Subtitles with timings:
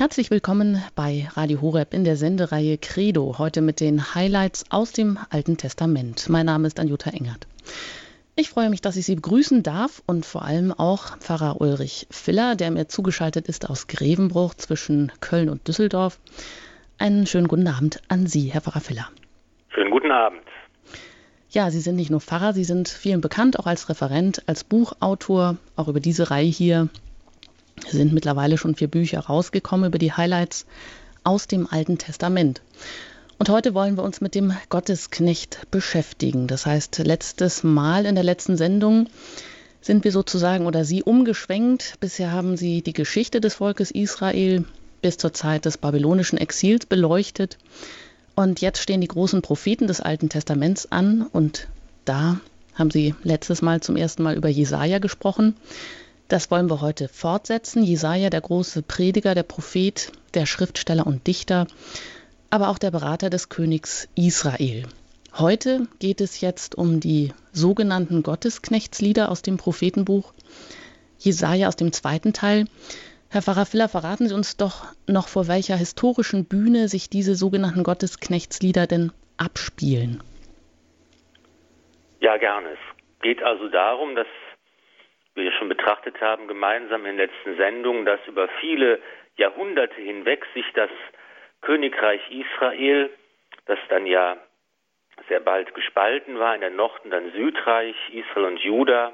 [0.00, 5.18] Herzlich willkommen bei Radio Horeb in der Sendereihe Credo, heute mit den Highlights aus dem
[5.28, 6.26] Alten Testament.
[6.30, 7.46] Mein Name ist Anjuta Engert.
[8.34, 12.56] Ich freue mich, dass ich Sie begrüßen darf und vor allem auch Pfarrer Ulrich Filler,
[12.56, 16.18] der mir zugeschaltet ist aus Grevenbruch zwischen Köln und Düsseldorf.
[16.96, 19.10] Einen schönen guten Abend an Sie, Herr Pfarrer Filler.
[19.68, 20.40] Schönen guten Abend.
[21.50, 25.58] Ja, Sie sind nicht nur Pfarrer, Sie sind vielen bekannt, auch als Referent, als Buchautor,
[25.76, 26.88] auch über diese Reihe hier
[27.88, 30.66] sind mittlerweile schon vier Bücher rausgekommen über die Highlights
[31.24, 32.62] aus dem Alten Testament.
[33.38, 36.46] Und heute wollen wir uns mit dem Gottesknecht beschäftigen.
[36.46, 39.08] Das heißt, letztes Mal in der letzten Sendung
[39.80, 41.94] sind wir sozusagen oder Sie umgeschwenkt.
[42.00, 44.64] Bisher haben Sie die Geschichte des Volkes Israel
[45.00, 47.56] bis zur Zeit des babylonischen Exils beleuchtet.
[48.34, 51.22] Und jetzt stehen die großen Propheten des Alten Testaments an.
[51.22, 51.68] Und
[52.04, 52.40] da
[52.74, 55.56] haben Sie letztes Mal zum ersten Mal über Jesaja gesprochen.
[56.30, 57.82] Das wollen wir heute fortsetzen.
[57.82, 61.66] Jesaja, der große Prediger, der Prophet, der Schriftsteller und Dichter,
[62.50, 64.84] aber auch der Berater des Königs Israel.
[65.36, 70.32] Heute geht es jetzt um die sogenannten Gottesknechtslieder aus dem Prophetenbuch
[71.18, 72.66] Jesaja aus dem zweiten Teil.
[73.28, 77.82] Herr Pfarrer Filler, verraten Sie uns doch noch, vor welcher historischen Bühne sich diese sogenannten
[77.82, 80.22] Gottesknechtslieder denn abspielen.
[82.20, 82.68] Ja, gerne.
[82.68, 84.28] Es geht also darum, dass
[85.40, 89.00] wir schon betrachtet haben, gemeinsam in den letzten Sendungen, dass über viele
[89.36, 90.90] Jahrhunderte hinweg sich das
[91.60, 93.10] Königreich Israel,
[93.66, 94.36] das dann ja
[95.28, 99.12] sehr bald gespalten war, in der Nord- und dann Südreich, Israel und Juda,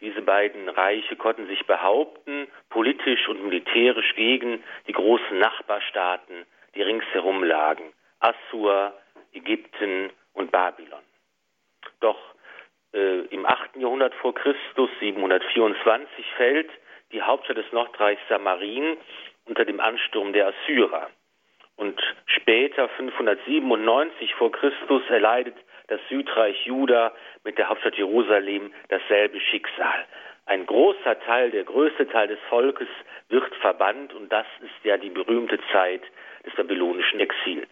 [0.00, 7.44] diese beiden Reiche konnten sich behaupten, politisch und militärisch gegen die großen Nachbarstaaten, die ringsherum
[7.44, 8.94] lagen, Assur,
[9.32, 11.02] Ägypten und Babylon.
[12.00, 12.18] Doch
[12.92, 13.76] äh, im 8.
[13.76, 16.70] Jahrhundert vor Christus, 724, fällt
[17.12, 18.96] die Hauptstadt des Nordreichs Samarin
[19.46, 21.10] unter dem Ansturm der Assyrer.
[21.76, 25.56] Und später, 597 vor Christus, erleidet
[25.88, 30.06] das Südreich Juda mit der Hauptstadt Jerusalem dasselbe Schicksal.
[30.46, 32.88] Ein großer Teil, der größte Teil des Volkes
[33.28, 36.02] wird verbannt und das ist ja die berühmte Zeit
[36.44, 37.68] des babylonischen Exils.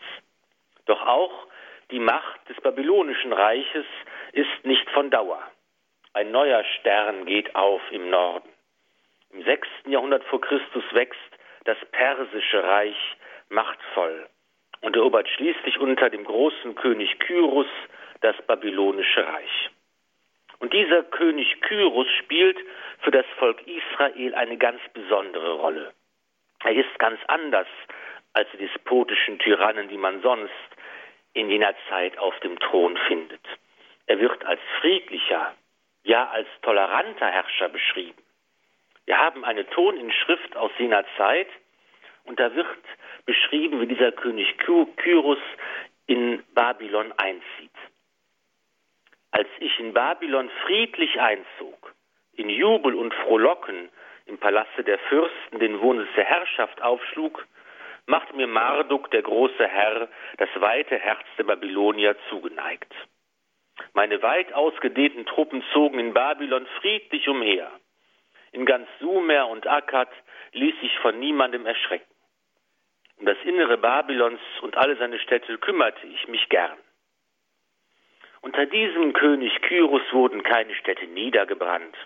[0.87, 1.47] Doch auch
[1.91, 3.87] die Macht des babylonischen Reiches
[4.32, 5.43] ist nicht von Dauer.
[6.12, 8.49] Ein neuer Stern geht auf im Norden.
[9.31, 11.21] Im sechsten Jahrhundert vor Christus wächst
[11.65, 13.16] das persische Reich
[13.50, 14.28] machtvoll
[14.81, 17.66] und erobert schließlich unter dem großen König Kyrus
[18.21, 19.71] das babylonische Reich.
[20.60, 22.59] Und dieser König Kyrus spielt
[23.00, 25.93] für das Volk Israel eine ganz besondere Rolle.
[26.65, 27.69] Er ist ganz anders
[28.32, 30.53] als die despotischen Tyrannen, die man sonst
[31.34, 33.41] in jener Zeit auf dem Thron findet.
[34.06, 35.55] Er wird als friedlicher,
[36.03, 38.22] ja als toleranter Herrscher beschrieben.
[39.06, 41.49] Wir haben eine Toninschrift aus jener Zeit
[42.25, 42.66] und da wird
[43.25, 45.39] beschrieben, wie dieser König Kyrus
[46.06, 47.71] in Babylon einzieht.
[49.31, 51.95] Als ich in Babylon friedlich einzog,
[52.34, 53.89] in Jubel und Frohlocken
[54.27, 57.47] im Palaste der Fürsten den Wohnsitz der Herrschaft aufschlug,
[58.08, 60.08] macht mir Marduk, der große Herr,
[60.38, 62.92] das weite Herz der Babylonier zugeneigt.
[63.92, 67.70] Meine weit ausgedehnten Truppen zogen in Babylon friedlich umher.
[68.52, 70.08] In ganz Sumer und Akkad
[70.52, 72.10] ließ sich von niemandem erschrecken.
[73.18, 76.78] Um das Innere Babylons und alle seine Städte kümmerte ich mich gern.
[78.41, 81.97] Unter diesem König Kyrus wurden keine Städte niedergebrannt,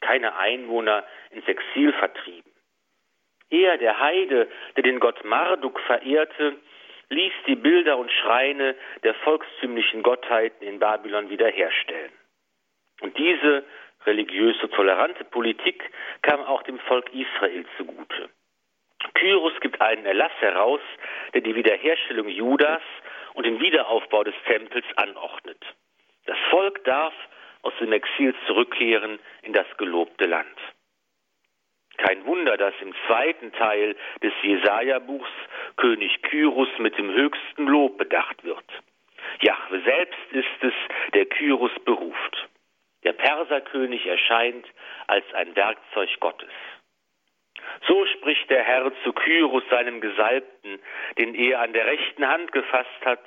[0.00, 2.53] keine Einwohner ins Exil vertrieben.
[3.54, 6.56] Er, der Heide, der den Gott Marduk verehrte,
[7.10, 12.10] ließ die Bilder und Schreine der volkstümlichen Gottheiten in Babylon wiederherstellen.
[13.00, 13.64] Und diese
[14.06, 15.88] religiöse, tolerante Politik
[16.22, 18.28] kam auch dem Volk Israel zugute.
[19.14, 20.80] Kyros gibt einen Erlass heraus,
[21.32, 22.82] der die Wiederherstellung Judas
[23.34, 25.62] und den Wiederaufbau des Tempels anordnet.
[26.26, 27.14] Das Volk darf
[27.62, 30.58] aus dem Exil zurückkehren in das gelobte Land.
[31.96, 35.30] Kein Wunder, dass im zweiten Teil des Jesaja-Buchs
[35.76, 38.64] König Kyrus mit dem höchsten Lob bedacht wird.
[39.40, 40.74] Jahwe selbst ist es,
[41.14, 42.48] der Kyrus beruft.
[43.04, 44.66] Der Perserkönig erscheint
[45.06, 46.50] als ein Werkzeug Gottes.
[47.86, 50.80] So spricht der Herr zu Kyrus, seinem Gesalbten,
[51.18, 53.22] den er an der rechten Hand gefasst hat,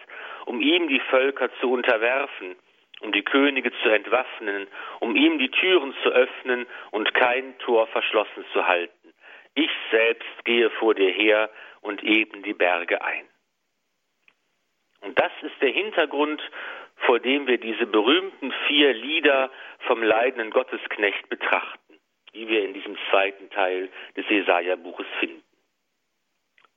[0.46, 2.56] um ihm die Völker zu unterwerfen
[3.02, 4.68] um die Könige zu entwaffnen,
[5.00, 9.14] um ihm die Türen zu öffnen und kein Tor verschlossen zu halten.
[9.54, 11.50] Ich selbst gehe vor dir her
[11.82, 13.28] und eben die Berge ein.
[15.02, 16.42] Und das ist der Hintergrund,
[17.06, 19.52] vor dem wir diese berühmten vier Lieder
[19.82, 22.00] vom leidenden Gottesknecht betrachten,
[22.34, 25.44] die wir in diesem zweiten Teil des Jesaja-Buches finden.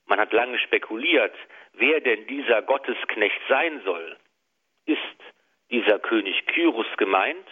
[0.09, 1.35] hat lange spekuliert,
[1.73, 4.19] wer denn dieser Gottesknecht sein soll.
[4.85, 4.99] Ist
[5.71, 7.47] dieser König Kyrus gemeint?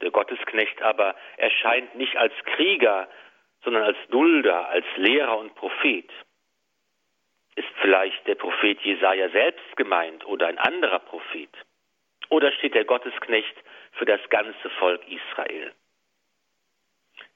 [0.00, 3.08] Der Gottesknecht aber erscheint nicht als Krieger,
[3.62, 6.10] sondern als Dulder, als Lehrer und Prophet.
[7.56, 11.50] Ist vielleicht der Prophet Jesaja selbst gemeint oder ein anderer Prophet?
[12.30, 13.54] Oder steht der Gottesknecht
[13.92, 15.72] für das ganze Volk Israel?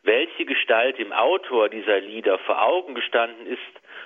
[0.03, 3.61] Welche Gestalt dem Autor dieser Lieder vor Augen gestanden ist,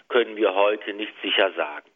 [0.09, 1.91] können wir heute nicht sicher sagen.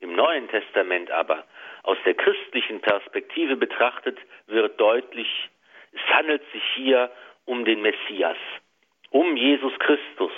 [0.00, 1.44] Im Neuen Testament aber,
[1.84, 5.28] aus der christlichen Perspektive betrachtet, wird deutlich,
[5.92, 7.10] es handelt sich hier
[7.44, 8.36] um den Messias,
[9.10, 10.32] um Jesus Christus,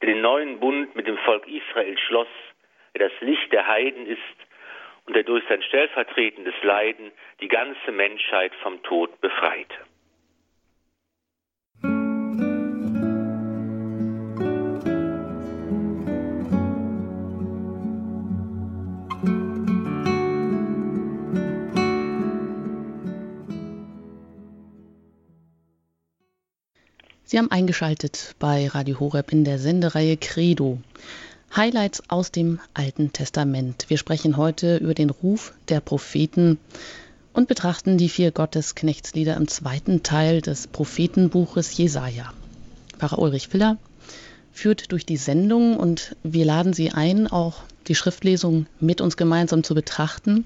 [0.00, 2.28] der den neuen Bund mit dem Volk Israel schloss,
[2.94, 4.20] der das Licht der Heiden ist
[5.06, 9.76] und der durch sein stellvertretendes Leiden die ganze Menschheit vom Tod befreite.
[27.28, 30.78] Sie haben eingeschaltet bei Radio Horeb in der Sendereihe Credo.
[31.56, 33.86] Highlights aus dem Alten Testament.
[33.88, 36.60] Wir sprechen heute über den Ruf der Propheten
[37.32, 42.32] und betrachten die vier Gottesknechtslieder im zweiten Teil des Prophetenbuches Jesaja.
[42.96, 43.76] Pfarrer Ulrich Filler
[44.52, 49.64] führt durch die Sendung und wir laden Sie ein, auch die Schriftlesung mit uns gemeinsam
[49.64, 50.44] zu betrachten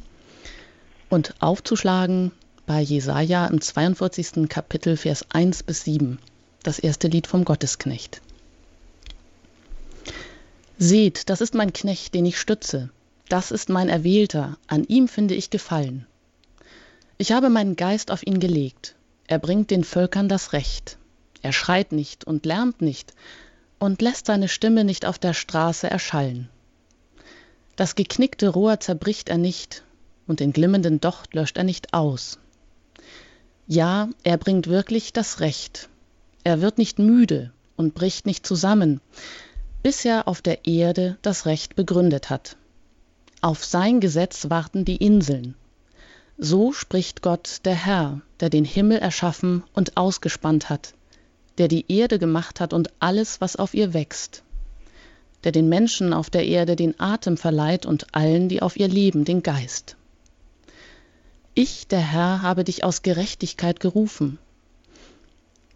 [1.11, 2.33] und aufzuschlagen
[2.65, 4.49] bei Jesaja im 42.
[4.49, 6.19] Kapitel, Vers 1 bis 7
[6.62, 8.21] das erste Lied vom Gottesknecht.
[10.79, 12.91] Seht, das ist mein Knecht, den ich stütze,
[13.29, 16.07] das ist mein Erwählter, an ihm finde ich Gefallen.
[17.19, 18.95] Ich habe meinen Geist auf ihn gelegt,
[19.27, 20.97] er bringt den Völkern das Recht,
[21.43, 23.12] er schreit nicht und lärmt nicht
[23.79, 26.49] und lässt seine Stimme nicht auf der Straße erschallen.
[27.77, 29.85] Das geknickte Rohr zerbricht er nicht,
[30.27, 32.39] und den glimmenden Docht löscht er nicht aus.
[33.67, 35.90] Ja, er bringt wirklich das Recht,
[36.45, 39.01] er wird nicht müde und bricht nicht zusammen,
[39.83, 42.57] bis er auf der Erde das Recht begründet hat.
[43.41, 45.55] Auf sein Gesetz warten die Inseln.
[46.37, 50.95] So spricht Gott der Herr, der den Himmel erschaffen und ausgespannt hat,
[51.59, 54.43] der die Erde gemacht hat und alles, was auf ihr wächst,
[55.45, 59.25] der den Menschen auf der Erde den Atem verleiht und allen, die auf ihr leben,
[59.25, 59.97] den Geist.
[61.55, 64.39] Ich, der Herr, habe dich aus Gerechtigkeit gerufen,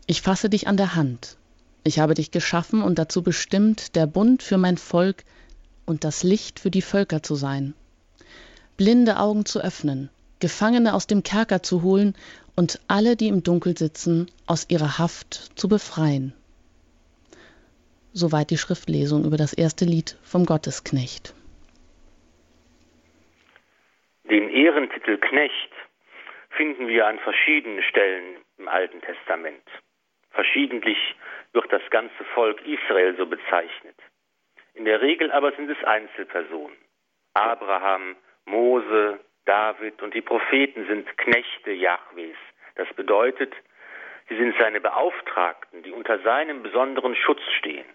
[0.07, 1.39] ich fasse dich an der Hand.
[1.83, 5.25] Ich habe dich geschaffen und dazu bestimmt, der Bund für mein Volk
[5.87, 7.75] und das Licht für die Völker zu sein.
[8.77, 10.11] Blinde Augen zu öffnen,
[10.41, 12.15] Gefangene aus dem Kerker zu holen
[12.57, 16.35] und alle, die im Dunkel sitzen, aus ihrer Haft zu befreien.
[18.13, 21.35] Soweit die Schriftlesung über das erste Lied vom Gottesknecht.
[24.31, 25.73] Den Ehrentitel Knecht
[26.51, 29.65] finden wir an verschiedenen Stellen im Alten Testament.
[30.35, 30.99] Verschiedentlich
[31.53, 33.97] wird das ganze Volk Israel so bezeichnet.
[34.75, 36.77] In der Regel aber sind es Einzelpersonen.
[37.35, 42.37] Abraham, Mose, David und die Propheten sind Knechte Jahwes.
[42.75, 43.55] Das bedeutet,
[44.29, 47.87] sie sind seine Beauftragten, die unter seinem besonderen Schutz stehen.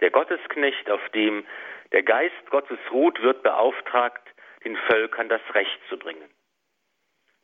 [0.00, 1.44] Der Gottesknecht, auf dem
[1.92, 4.22] der Geist Gottes ruht, wird beauftragt,
[4.64, 6.30] den Völkern das Recht zu bringen.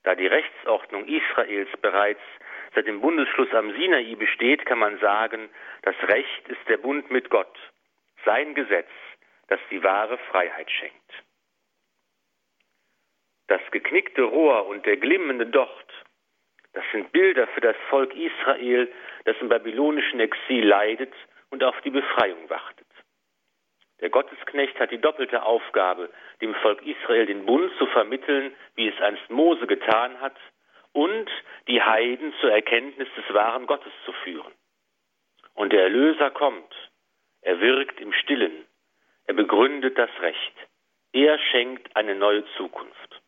[0.04, 2.22] Da die Rechtsordnung Israels bereits
[2.74, 5.48] seit dem Bundesschluss am Sinai besteht, kann man sagen,
[5.82, 7.56] das Recht ist der Bund mit Gott,
[8.24, 8.90] sein Gesetz,
[9.48, 10.94] das die wahre Freiheit schenkt.
[13.46, 16.04] Das geknickte Rohr und der glimmende Docht,
[16.74, 18.92] das sind Bilder für das Volk Israel,
[19.24, 21.14] das im babylonischen Exil leidet
[21.50, 22.86] und auf die Befreiung wartet.
[24.00, 26.10] Der Gottesknecht hat die doppelte Aufgabe,
[26.40, 30.36] dem Volk Israel den Bund zu vermitteln, wie es einst Mose getan hat,
[30.92, 31.30] und
[31.68, 34.52] die Heiden zur Erkenntnis des wahren Gottes zu führen.
[35.54, 36.74] Und der Erlöser kommt,
[37.42, 38.66] er wirkt im Stillen,
[39.26, 40.54] er begründet das Recht,
[41.12, 43.22] er schenkt eine neue Zukunft.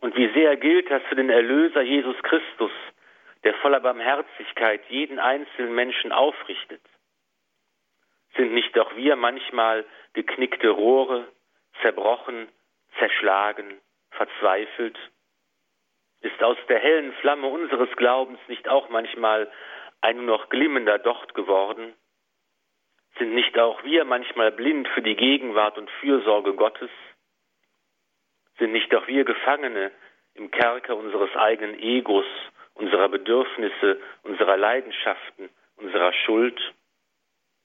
[0.00, 2.72] Und wie sehr gilt das für den Erlöser Jesus Christus,
[3.44, 6.82] der voller Barmherzigkeit jeden einzelnen Menschen aufrichtet?
[8.36, 11.28] Sind nicht auch wir manchmal geknickte Rohre,
[11.82, 12.48] zerbrochen,
[12.98, 14.98] zerschlagen, verzweifelt
[16.22, 19.50] ist aus der hellen Flamme unseres Glaubens nicht auch manchmal
[20.00, 21.94] ein nur noch glimmender Docht geworden?
[23.18, 26.90] Sind nicht auch wir manchmal blind für die Gegenwart und Fürsorge Gottes?
[28.58, 29.90] Sind nicht auch wir Gefangene
[30.34, 32.26] im Kerker unseres eigenen Egos,
[32.74, 36.58] unserer Bedürfnisse, unserer Leidenschaften, unserer Schuld?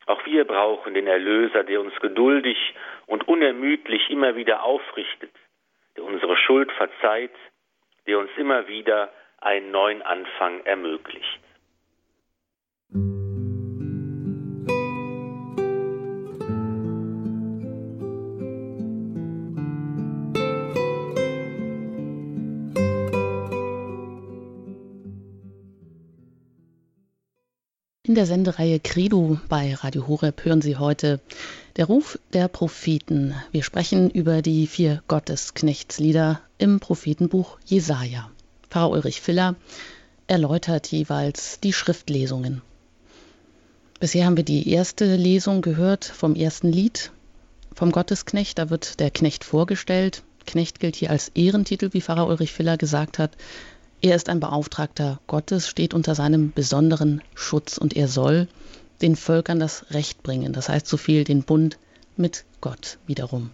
[0.08, 2.58] Auch wir brauchen den Erlöser, der uns geduldig
[3.06, 5.32] und unermüdlich immer wieder aufrichtet,
[5.96, 7.36] der unsere Schuld verzeiht,
[8.08, 11.40] der uns immer wieder einen neuen Anfang ermöglicht.
[28.08, 31.20] In der Sendereihe Credo bei Radio Horeb hören Sie heute
[31.76, 33.36] der Ruf der Propheten.
[33.52, 38.32] Wir sprechen über die vier Gottesknechtslieder im Prophetenbuch Jesaja.
[38.70, 39.56] Pfarrer Ulrich Filler
[40.26, 42.62] erläutert jeweils die Schriftlesungen.
[44.00, 47.12] Bisher haben wir die erste Lesung gehört vom ersten Lied
[47.76, 48.58] vom Gottesknecht.
[48.58, 50.24] Da wird der Knecht vorgestellt.
[50.46, 53.36] Knecht gilt hier als Ehrentitel, wie Pfarrer Ulrich Filler gesagt hat.
[54.02, 58.48] Er ist ein Beauftragter Gottes, steht unter seinem besonderen Schutz und er soll
[59.02, 60.54] den Völkern das Recht bringen.
[60.54, 61.80] Das heißt so viel den Bund
[62.16, 63.50] mit Gott wiederum.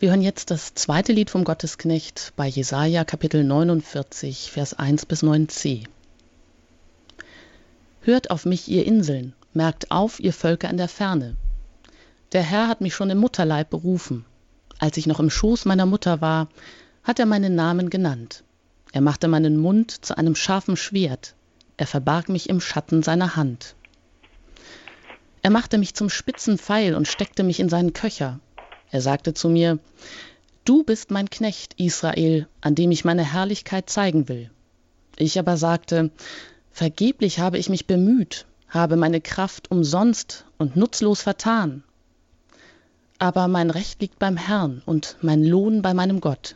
[0.00, 5.22] Wir hören jetzt das zweite Lied vom Gottesknecht bei Jesaja Kapitel 49, Vers 1 bis
[5.22, 5.84] 9c.
[8.00, 11.36] Hört auf mich, ihr Inseln, merkt auf, ihr Völker in der Ferne.
[12.32, 14.24] Der Herr hat mich schon im Mutterleib berufen.
[14.78, 16.48] Als ich noch im Schoß meiner Mutter war,
[17.04, 18.42] hat er meinen Namen genannt.
[18.94, 21.34] Er machte meinen Mund zu einem scharfen Schwert,
[21.76, 23.74] er verbarg mich im Schatten seiner Hand.
[25.42, 28.38] Er machte mich zum spitzen Pfeil und steckte mich in seinen Köcher.
[28.92, 29.80] Er sagte zu mir,
[30.64, 34.48] Du bist mein Knecht, Israel, an dem ich meine Herrlichkeit zeigen will.
[35.16, 36.12] Ich aber sagte,
[36.70, 41.82] Vergeblich habe ich mich bemüht, habe meine Kraft umsonst und nutzlos vertan.
[43.18, 46.54] Aber mein Recht liegt beim Herrn und mein Lohn bei meinem Gott.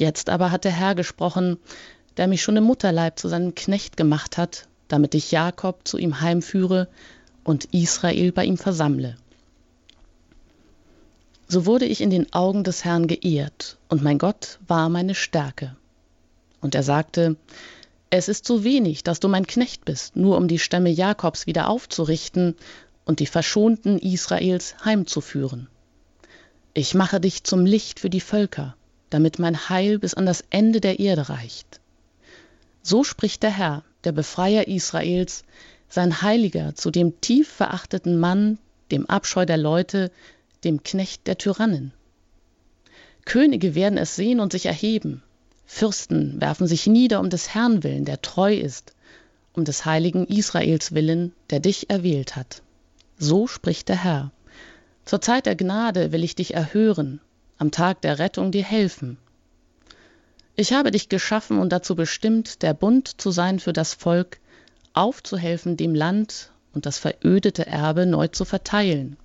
[0.00, 1.58] Jetzt aber hat der Herr gesprochen,
[2.16, 6.22] der mich schon im Mutterleib zu seinem Knecht gemacht hat, damit ich Jakob zu ihm
[6.22, 6.88] heimführe
[7.44, 9.18] und Israel bei ihm versammle.
[11.48, 15.76] So wurde ich in den Augen des Herrn geehrt, und mein Gott war meine Stärke.
[16.62, 17.36] Und er sagte,
[18.08, 21.68] es ist zu wenig, dass du mein Knecht bist, nur um die Stämme Jakobs wieder
[21.68, 22.56] aufzurichten
[23.04, 25.68] und die Verschonten Israels heimzuführen.
[26.72, 28.76] Ich mache dich zum Licht für die Völker,
[29.10, 31.80] damit mein Heil bis an das Ende der Erde reicht.
[32.82, 35.44] So spricht der Herr, der Befreier Israels,
[35.88, 38.58] sein Heiliger zu dem tief verachteten Mann,
[38.90, 40.10] dem Abscheu der Leute,
[40.64, 41.92] dem Knecht der Tyrannen.
[43.24, 45.22] Könige werden es sehen und sich erheben,
[45.72, 48.92] Fürsten werfen sich nieder um des Herrn willen, der treu ist,
[49.52, 52.62] um des heiligen Israels willen, der dich erwählt hat.
[53.18, 54.32] So spricht der Herr.
[55.04, 57.20] Zur Zeit der Gnade will ich dich erhören,
[57.60, 59.18] am Tag der Rettung dir helfen.
[60.56, 64.38] Ich habe dich geschaffen und dazu bestimmt, der Bund zu sein für das Volk,
[64.94, 69.18] aufzuhelfen, dem Land und das verödete Erbe neu zu verteilen.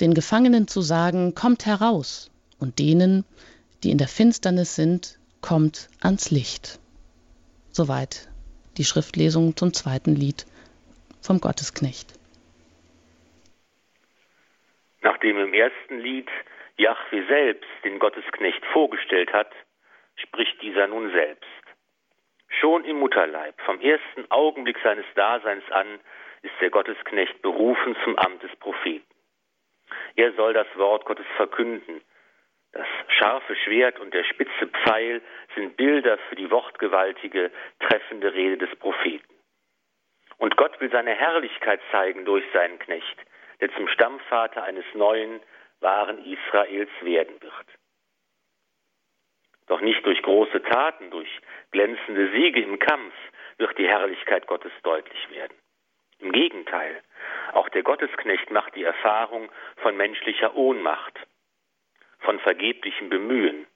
[0.00, 3.24] Den Gefangenen zu sagen, kommt heraus, und denen,
[3.82, 6.78] die in der Finsternis sind, kommt ans Licht.
[7.72, 8.28] Soweit
[8.76, 10.46] die Schriftlesung zum zweiten Lied
[11.22, 12.18] vom Gottesknecht.
[15.00, 16.28] Nachdem im ersten Lied
[16.76, 19.52] Jahwe selbst den Gottesknecht vorgestellt hat,
[20.16, 21.44] spricht dieser nun selbst.
[22.60, 26.00] Schon im Mutterleib, vom ersten Augenblick seines Daseins an,
[26.42, 29.06] ist der Gottesknecht berufen zum Amt des Propheten.
[30.16, 32.00] Er soll das Wort Gottes verkünden.
[32.72, 35.22] Das scharfe Schwert und der spitze Pfeil
[35.54, 37.50] sind Bilder für die wortgewaltige,
[37.80, 39.32] treffende Rede des Propheten.
[40.38, 43.16] Und Gott will seine Herrlichkeit zeigen durch seinen Knecht,
[43.60, 45.40] der zum Stammvater eines neuen,
[45.84, 47.66] wahren Israels werden wird.
[49.66, 51.28] Doch nicht durch große Taten, durch
[51.70, 53.14] glänzende Siege im Kampf
[53.58, 55.56] wird die Herrlichkeit Gottes deutlich werden.
[56.18, 57.02] Im Gegenteil,
[57.52, 61.18] auch der Gottesknecht macht die Erfahrung von menschlicher Ohnmacht,
[62.20, 63.66] von vergeblichem Bemühen,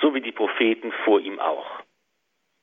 [0.00, 1.82] so wie die Propheten vor ihm auch.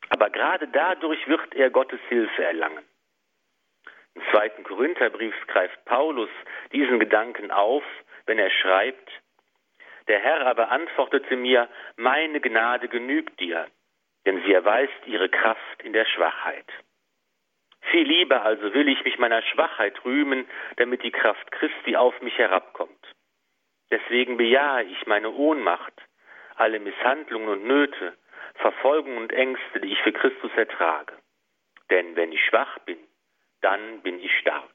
[0.09, 2.83] Aber gerade dadurch wird er Gottes Hilfe erlangen.
[4.15, 6.29] Im zweiten Korintherbrief greift Paulus
[6.71, 7.83] diesen Gedanken auf,
[8.25, 9.09] wenn er schreibt,
[10.07, 13.67] der Herr aber antwortete mir, meine Gnade genügt dir,
[14.25, 16.65] denn sie erweist ihre Kraft in der Schwachheit.
[17.91, 22.37] Viel lieber also will ich mich meiner Schwachheit rühmen, damit die Kraft Christi auf mich
[22.37, 23.05] herabkommt.
[23.91, 25.93] Deswegen bejahe ich meine Ohnmacht,
[26.55, 28.17] alle Misshandlungen und Nöte,
[28.55, 31.13] Verfolgung und Ängste, die ich für Christus ertrage.
[31.89, 32.97] Denn wenn ich schwach bin,
[33.61, 34.72] dann bin ich stark.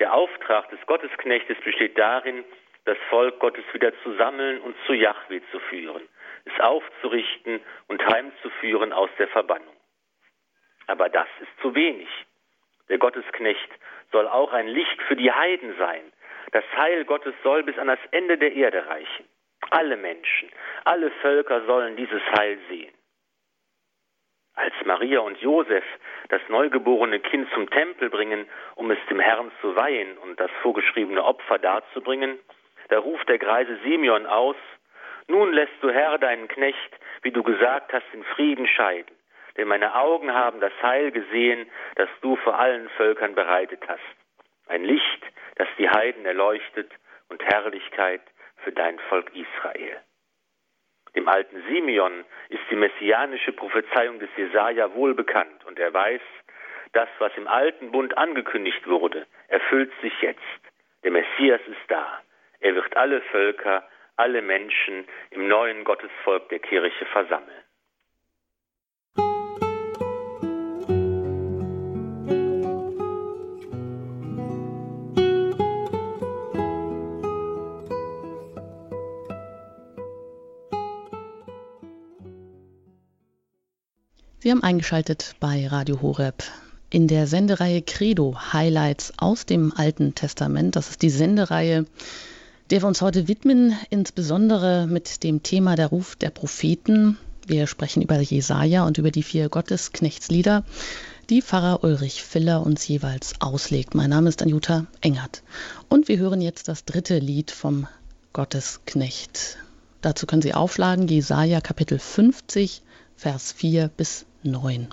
[0.00, 2.44] Der Auftrag des Gottesknechtes besteht darin,
[2.86, 6.02] das Volk Gottes wieder zu sammeln und zu Yahweh zu führen,
[6.46, 9.76] es aufzurichten und heimzuführen aus der Verbannung.
[10.86, 12.08] Aber das ist zu wenig.
[12.88, 13.70] Der Gottesknecht
[14.10, 16.12] soll auch ein Licht für die Heiden sein.
[16.52, 19.28] Das Heil Gottes soll bis an das Ende der Erde reichen.
[19.70, 20.50] Alle Menschen,
[20.84, 22.92] alle Völker sollen dieses Heil sehen.
[24.60, 25.84] Als Maria und Josef
[26.28, 31.24] das neugeborene Kind zum Tempel bringen, um es dem Herrn zu weihen und das vorgeschriebene
[31.24, 32.38] Opfer darzubringen,
[32.90, 34.56] da ruft der greise Simeon aus,
[35.28, 39.16] nun lässt du Herr deinen Knecht, wie du gesagt hast, in Frieden scheiden,
[39.56, 44.16] denn meine Augen haben das Heil gesehen, das du vor allen Völkern bereitet hast.
[44.68, 45.22] Ein Licht,
[45.56, 46.92] das die Heiden erleuchtet
[47.30, 48.20] und Herrlichkeit
[48.58, 50.02] für dein Volk Israel.
[51.16, 56.20] Dem alten Simeon ist die messianische Prophezeiung des Jesaja wohl bekannt und er weiß,
[56.92, 60.40] das, was im alten Bund angekündigt wurde, erfüllt sich jetzt.
[61.04, 62.20] Der Messias ist da.
[62.60, 67.64] Er wird alle Völker, alle Menschen im neuen Gottesvolk der Kirche versammeln.
[84.50, 86.42] Sie haben eingeschaltet bei Radio Horeb
[86.90, 90.74] in der Sendereihe Credo Highlights aus dem Alten Testament.
[90.74, 91.84] Das ist die Sendereihe,
[92.68, 97.16] der wir uns heute widmen, insbesondere mit dem Thema der Ruf der Propheten.
[97.46, 100.64] Wir sprechen über Jesaja und über die vier Gottesknechtslieder,
[101.28, 103.94] die Pfarrer Ulrich Filler uns jeweils auslegt.
[103.94, 105.44] Mein Name ist Anjuta Engert
[105.88, 107.86] und wir hören jetzt das dritte Lied vom
[108.32, 109.58] Gottesknecht.
[110.00, 112.82] Dazu können Sie aufschlagen Jesaja Kapitel 50,
[113.14, 114.88] Vers 4 bis 9.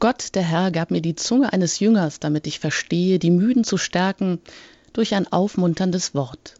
[0.00, 3.76] Gott, der Herr, gab mir die Zunge eines Jüngers, damit ich verstehe, die Müden zu
[3.76, 4.40] stärken
[4.92, 6.56] durch ein aufmunterndes Wort.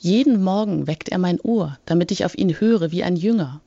[0.00, 3.60] Jeden Morgen weckt er mein Ohr, damit ich auf ihn höre wie ein Jünger.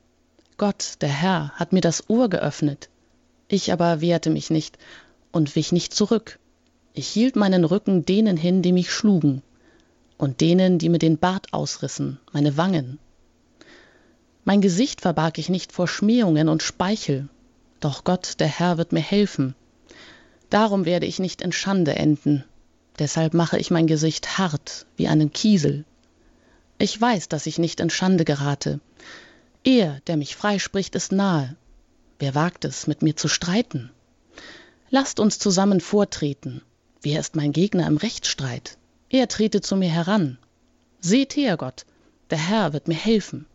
[0.56, 2.88] Gott, der Herr, hat mir das Ohr geöffnet.
[3.48, 4.78] Ich aber wehrte mich nicht
[5.30, 6.38] und wich nicht zurück.
[6.94, 9.42] Ich hielt meinen Rücken denen hin, die mich schlugen,
[10.16, 12.98] und denen, die mir den Bart ausrissen, meine Wangen.
[14.48, 17.28] Mein Gesicht verbarg ich nicht vor Schmähungen und Speichel.
[17.80, 19.56] Doch Gott, der Herr, wird mir helfen.
[20.50, 22.44] Darum werde ich nicht in Schande enden.
[23.00, 25.84] Deshalb mache ich mein Gesicht hart wie einen Kiesel.
[26.78, 28.78] Ich weiß, dass ich nicht in Schande gerate.
[29.64, 31.56] Er, der mich freispricht, ist nahe.
[32.20, 33.90] Wer wagt es, mit mir zu streiten?
[34.90, 36.62] Lasst uns zusammen vortreten.
[37.02, 38.78] Wer ist mein Gegner im Rechtsstreit?
[39.10, 40.38] Er trete zu mir heran.
[41.00, 41.84] Seht her, Gott,
[42.30, 43.46] der Herr wird mir helfen.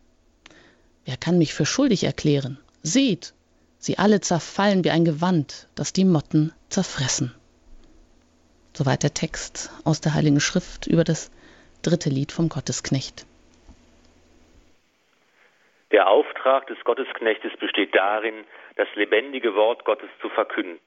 [1.06, 2.60] Wer kann mich für schuldig erklären?
[2.84, 3.34] Seht,
[3.78, 7.36] sie alle zerfallen wie ein Gewand, das die Motten zerfressen.
[8.74, 11.32] Soweit der Text aus der Heiligen Schrift über das
[11.82, 13.26] dritte Lied vom Gottesknecht.
[15.92, 20.80] Der Auftrag des Gottesknechtes besteht darin, das lebendige Wort Gottes zu verkünden.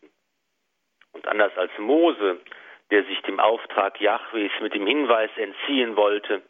[1.13, 2.41] Und anders als Mose,
[2.91, 6.43] der sich dem Auftrag Jahwes mit dem Hinweis entziehen wollte,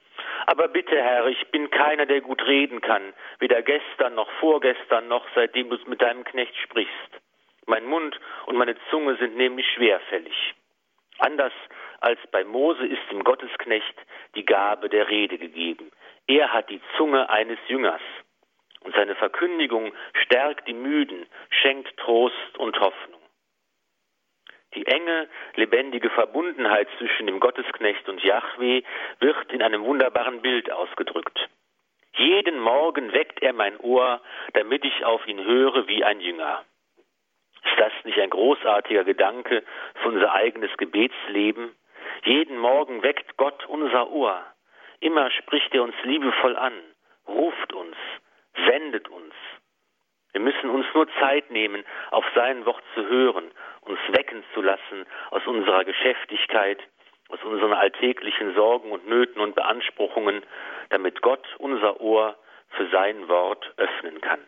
[0.46, 5.26] aber bitte, Herr, ich bin keiner, der gut reden kann, weder gestern noch vorgestern noch
[5.34, 6.92] seitdem du mit deinem Knecht sprichst.
[7.66, 10.54] Mein Mund und meine Zunge sind nämlich schwerfällig.
[11.18, 11.52] Anders
[12.00, 13.94] als bei Mose ist dem Gottesknecht
[14.34, 15.90] die Gabe der Rede gegeben.
[16.26, 18.02] Er hat die Zunge eines Jüngers.
[18.80, 23.23] Und seine Verkündigung stärkt die Müden, schenkt Trost und Hoffnung.
[24.74, 28.82] Die enge, lebendige Verbundenheit zwischen dem Gottesknecht und Yahweh
[29.20, 31.48] wird in einem wunderbaren Bild ausgedrückt.
[32.16, 34.20] Jeden Morgen weckt er mein Ohr,
[34.52, 36.64] damit ich auf ihn höre wie ein Jünger.
[37.64, 39.62] Ist das nicht ein großartiger Gedanke
[40.02, 41.74] für unser eigenes Gebetsleben?
[42.24, 44.44] Jeden Morgen weckt Gott unser Ohr.
[45.00, 46.72] Immer spricht er uns liebevoll an,
[47.26, 47.96] ruft uns,
[48.66, 49.33] sendet uns.
[50.34, 55.06] Wir müssen uns nur Zeit nehmen, auf sein Wort zu hören, uns wecken zu lassen
[55.30, 56.82] aus unserer Geschäftigkeit,
[57.28, 60.42] aus unseren alltäglichen Sorgen und Nöten und Beanspruchungen,
[60.90, 62.36] damit Gott unser Ohr
[62.70, 64.40] für sein Wort öffnen kann.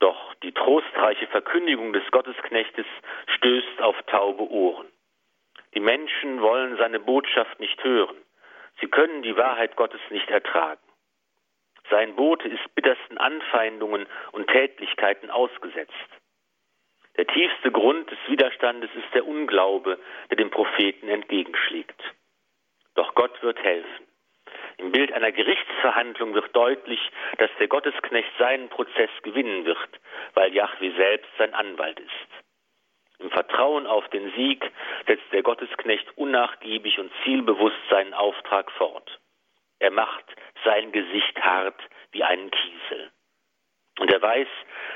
[0.00, 2.86] Doch die trostreiche Verkündigung des Gottesknechtes
[3.36, 4.88] stößt auf taube Ohren.
[5.74, 8.16] Die Menschen wollen seine Botschaft nicht hören.
[8.80, 10.80] Sie können die Wahrheit Gottes nicht ertragen.
[11.90, 15.92] Sein Bote ist bittersten Anfeindungen und Tätlichkeiten ausgesetzt.
[17.16, 19.98] Der tiefste Grund des Widerstandes ist der Unglaube,
[20.30, 22.00] der dem Propheten entgegenschlägt.
[22.94, 24.06] Doch Gott wird helfen.
[24.78, 27.00] Im Bild einer Gerichtsverhandlung wird deutlich,
[27.38, 30.00] dass der Gottesknecht seinen Prozess gewinnen wird,
[30.34, 32.44] weil Yahweh selbst sein Anwalt ist.
[33.18, 34.70] Im Vertrauen auf den Sieg
[35.06, 39.18] setzt der Gottesknecht unnachgiebig und zielbewusst seinen Auftrag fort.
[39.78, 40.24] Er macht
[40.64, 41.80] sein Gesicht hart
[42.12, 43.10] wie einen Kiesel.
[43.98, 44.48] Und er weiß,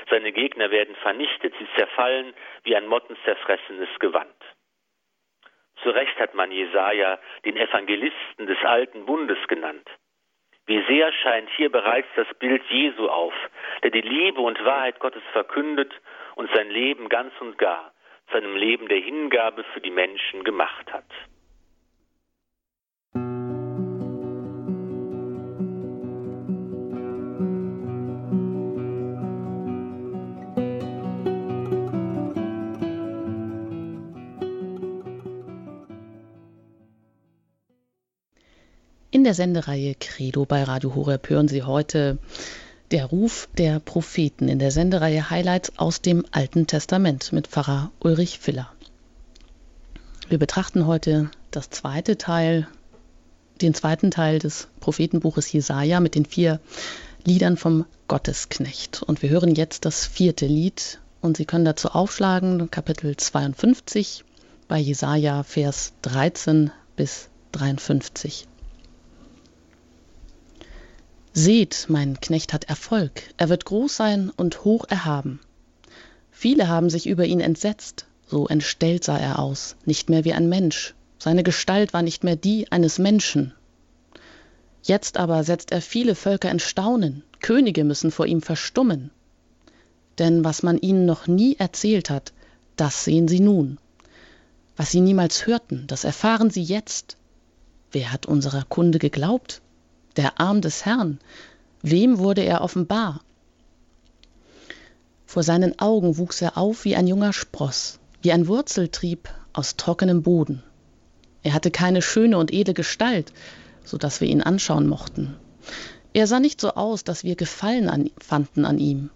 [0.09, 4.35] seine Gegner werden vernichtet, sie zerfallen wie ein mottenzerfressenes Gewand.
[5.81, 9.89] Zu Recht hat man Jesaja den Evangelisten des alten Bundes genannt.
[10.67, 13.33] Wie sehr scheint hier bereits das Bild Jesu auf,
[13.81, 15.91] der die Liebe und Wahrheit Gottes verkündet
[16.35, 17.93] und sein Leben ganz und gar
[18.29, 21.05] zu einem Leben der Hingabe für die Menschen gemacht hat.
[39.21, 42.17] In der Sendereihe Credo bei Radio Horeb hören Sie heute
[42.89, 48.39] der Ruf der Propheten in der Sendereihe Highlights aus dem Alten Testament mit Pfarrer Ulrich
[48.39, 48.71] Filler.
[50.27, 52.67] Wir betrachten heute das zweite Teil,
[53.61, 56.59] den zweiten Teil des Prophetenbuches Jesaja mit den vier
[57.23, 59.03] Liedern vom Gottesknecht.
[59.03, 64.23] Und wir hören jetzt das vierte Lied und Sie können dazu aufschlagen, Kapitel 52
[64.67, 68.47] bei Jesaja, Vers 13 bis 53.
[71.33, 75.39] Seht, mein Knecht hat Erfolg, er wird groß sein und hoch erhaben.
[76.29, 80.49] Viele haben sich über ihn entsetzt, so entstellt sah er aus, nicht mehr wie ein
[80.49, 83.53] Mensch, seine Gestalt war nicht mehr die eines Menschen.
[84.83, 89.11] Jetzt aber setzt er viele Völker in Staunen, Könige müssen vor ihm verstummen.
[90.19, 92.33] Denn was man ihnen noch nie erzählt hat,
[92.75, 93.77] das sehen sie nun.
[94.75, 97.15] Was sie niemals hörten, das erfahren sie jetzt.
[97.91, 99.61] Wer hat unserer Kunde geglaubt?
[100.17, 101.19] Der Arm des Herrn.
[101.81, 103.21] Wem wurde er offenbar?
[105.25, 110.23] Vor seinen Augen wuchs er auf wie ein junger Spross, wie ein Wurzeltrieb aus trockenem
[110.23, 110.63] Boden.
[111.43, 113.31] Er hatte keine schöne und edle Gestalt,
[113.83, 115.35] so dass wir ihn anschauen mochten.
[116.13, 119.09] Er sah nicht so aus, dass wir Gefallen an, fanden an ihm.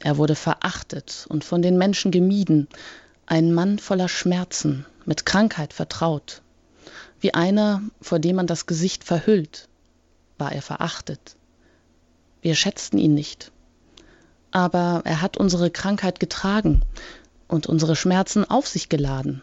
[0.00, 2.68] Er wurde verachtet und von den Menschen gemieden,
[3.26, 6.42] ein Mann voller Schmerzen, mit Krankheit vertraut,
[7.20, 9.68] wie einer, vor dem man das Gesicht verhüllt,
[10.38, 11.36] war er verachtet.
[12.40, 13.52] Wir schätzten ihn nicht.
[14.50, 16.82] Aber er hat unsere Krankheit getragen
[17.48, 19.42] und unsere Schmerzen auf sich geladen.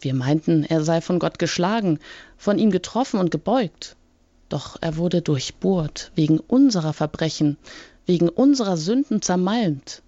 [0.00, 1.98] Wir meinten, er sei von Gott geschlagen,
[2.36, 3.96] von ihm getroffen und gebeugt.
[4.48, 7.56] Doch er wurde durchbohrt, wegen unserer Verbrechen,
[8.06, 10.02] wegen unserer Sünden zermalmt.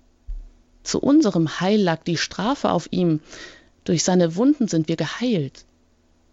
[0.82, 3.20] Zu unserem Heil lag die Strafe auf ihm,
[3.84, 5.65] durch seine Wunden sind wir geheilt.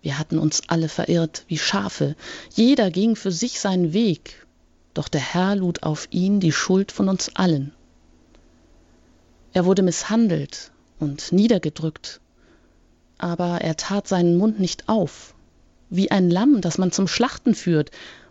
[0.03, 2.17] Wir hatten uns alle verirrt wie Schafe,
[2.53, 4.45] jeder ging für sich seinen Weg,
[4.93, 7.71] doch der Herr lud auf ihn die Schuld von uns allen.
[9.53, 12.19] Er wurde misshandelt und niedergedrückt,
[13.17, 15.35] aber er tat seinen Mund nicht auf,
[15.89, 17.89] wie ein Lamm, das man zum Schlachten führt,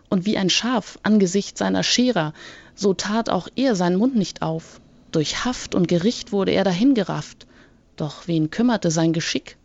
[0.09, 2.33] und wie ein Schaf angesichts seiner Scherer,
[2.75, 4.79] so tat auch er seinen Mund nicht auf.
[5.11, 7.47] Durch Haft und Gericht wurde er dahingerafft,
[7.95, 9.57] doch wen kümmerte sein Geschick?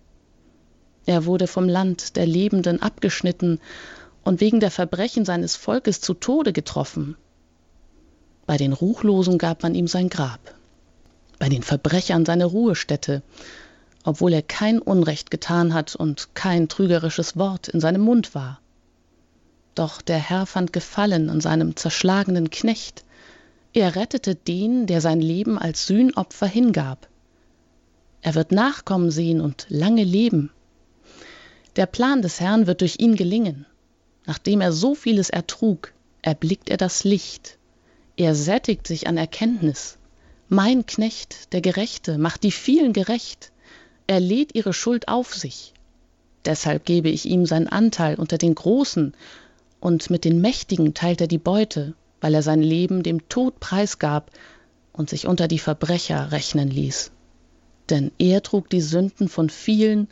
[1.09, 3.61] Er wurde vom Land der Lebenden abgeschnitten
[4.25, 7.16] und wegen der Verbrechen seines Volkes zu Tode getroffen.
[8.44, 10.38] Bei den Ruchlosen gab man ihm sein Grab,
[11.38, 13.23] bei den Verbrechern seine Ruhestätte,
[14.05, 18.61] obwohl er kein Unrecht getan hat und kein trügerisches Wort in seinem Mund war.
[19.75, 23.07] Doch der Herr fand Gefallen an seinem zerschlagenen Knecht.
[23.73, 27.09] Er rettete den, der sein Leben als Sühnopfer hingab.
[28.21, 30.51] Er wird Nachkommen sehen und lange leben.
[31.79, 33.64] Der Plan des Herrn wird durch ihn gelingen.
[34.27, 37.57] Nachdem er so vieles ertrug, erblickt er das Licht.
[38.17, 39.97] Er sättigt sich an Erkenntnis.
[40.49, 43.53] Mein Knecht, der Gerechte, macht die vielen gerecht.
[44.09, 45.73] Er lädt ihre Schuld auf sich.
[46.45, 49.14] Deshalb gebe ich ihm seinen Anteil unter den Großen,
[49.79, 54.33] und mit den Mächtigen teilt er die Beute, weil er sein Leben dem Tod preisgab
[54.93, 57.12] und sich unter die Verbrecher rechnen ließ.
[57.88, 60.09] Denn er trug die Sünden von vielen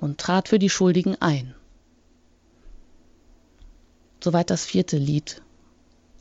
[0.00, 1.54] und trat für die Schuldigen ein.
[4.20, 5.42] Soweit das vierte Lied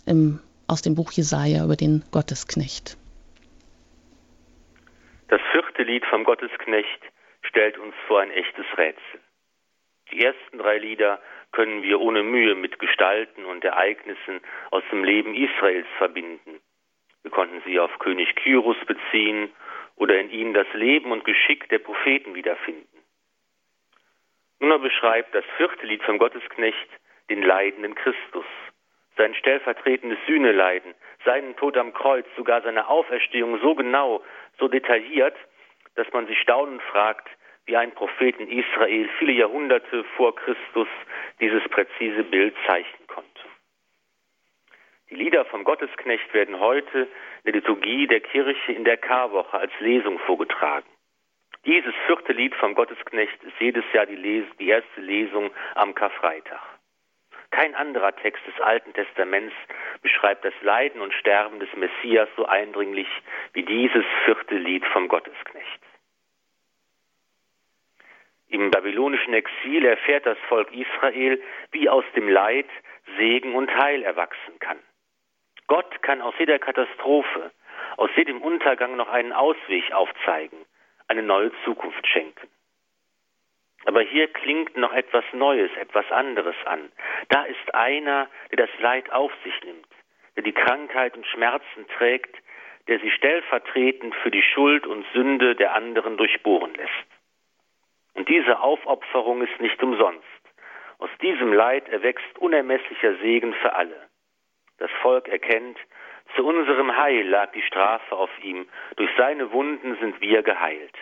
[0.06, 2.98] im, aus dem Buch Jesaja über den Gottesknecht.
[5.30, 7.02] Das vierte Lied vom Gottesknecht
[7.42, 9.20] stellt uns vor ein echtes Rätsel.
[10.12, 11.20] Die ersten drei Lieder
[11.52, 16.62] können wir ohne Mühe mit Gestalten und Ereignissen aus dem Leben Israels verbinden.
[17.24, 19.50] Wir konnten sie auf König Kyrus beziehen
[19.96, 22.97] oder in ihnen das Leben und Geschick der Propheten wiederfinden.
[24.60, 26.90] Nun beschreibt das vierte Lied vom Gottesknecht
[27.30, 28.46] den leidenden Christus,
[29.18, 30.94] sein stellvertretendes Sühneleiden,
[31.26, 34.24] seinen Tod am Kreuz, sogar seine Auferstehung so genau,
[34.60, 35.36] so detailliert,
[35.96, 37.28] dass man sich staunend fragt,
[37.66, 40.88] wie ein Prophet in Israel viele Jahrhunderte vor Christus
[41.40, 43.28] dieses präzise Bild zeichnen konnte.
[45.10, 47.08] Die Lieder vom Gottesknecht werden heute
[47.46, 50.88] der Liturgie der Kirche in der Karwoche als Lesung vorgetragen.
[51.66, 56.62] Dieses vierte Lied vom Gottesknecht ist jedes Jahr die, Les die erste Lesung am Karfreitag.
[57.52, 59.56] Kein anderer Text des Alten Testaments
[60.02, 63.08] beschreibt das Leiden und Sterben des Messias so eindringlich
[63.54, 65.82] wie dieses vierte Lied vom Gottesknecht.
[68.50, 71.42] Im babylonischen Exil erfährt das Volk Israel,
[71.72, 72.68] wie aus dem Leid
[73.18, 74.80] Segen und Heil erwachsen kann.
[75.68, 77.52] Gott kann aus jeder Katastrophe,
[77.98, 80.58] aus jedem Untergang noch einen Ausweg aufzeigen,
[81.08, 82.48] eine neue Zukunft schenken.
[83.86, 86.92] Aber hier klingt noch etwas Neues, etwas anderes an.
[87.30, 89.88] Da ist einer, der das Leid auf sich nimmt,
[90.36, 92.36] der die Krankheit und Schmerzen trägt,
[92.88, 96.92] der sie stellvertretend für die Schuld und Sünde der anderen durchbohren lässt.
[98.14, 100.24] Und diese Aufopferung ist nicht umsonst.
[101.00, 104.10] Aus diesem Leid erwächst unermesslicher Segen für alle.
[104.80, 105.78] Das Volk erkennt,
[106.36, 110.96] zu unserem Heil lag die Strafe auf ihm, durch seine Wunden sind wir geheilt.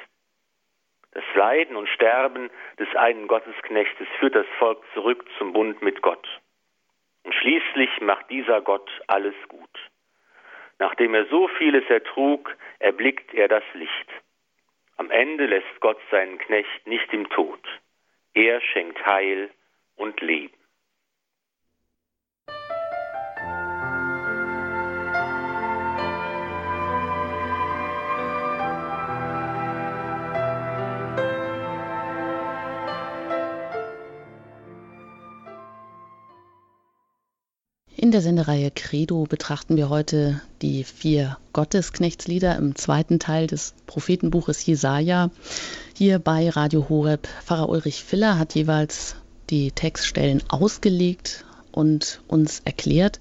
[1.11, 6.27] Das Leiden und Sterben des einen Gottesknechtes führt das Volk zurück zum Bund mit Gott.
[7.23, 9.69] Und schließlich macht dieser Gott alles gut.
[10.77, 14.09] Nachdem er so vieles ertrug, erblickt er das Licht.
[14.97, 17.61] Am Ende lässt Gott seinen Knecht nicht im Tod.
[18.33, 19.49] Er schenkt Heil
[19.95, 20.64] und Leben.
[38.05, 44.63] In der Sendereihe Credo betrachten wir heute die vier Gottesknechtslieder im zweiten Teil des Prophetenbuches
[44.63, 45.31] Jesaja.
[45.97, 47.27] Hier bei Radio Horeb.
[47.43, 49.15] Pfarrer Ulrich Filler hat jeweils
[49.49, 53.19] die Textstellen ausgelegt und uns erklärt.